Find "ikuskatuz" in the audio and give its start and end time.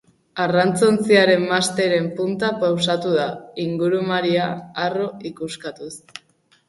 5.33-5.93